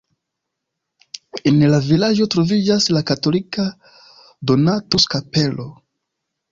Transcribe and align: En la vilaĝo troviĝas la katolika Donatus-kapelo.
En 1.51 1.59
la 1.73 1.81
vilaĝo 1.89 2.27
troviĝas 2.37 2.89
la 2.97 3.05
katolika 3.13 3.67
Donatus-kapelo. 4.53 5.73